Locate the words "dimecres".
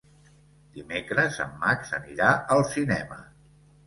0.77-1.37